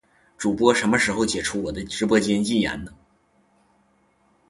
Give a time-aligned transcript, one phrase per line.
[0.35, 2.91] 主播什么时候解除我的直播间禁言啊